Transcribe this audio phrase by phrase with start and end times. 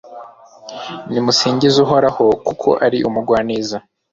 [1.11, 3.77] nimusingize uhoraho, kuko ari umugwaneza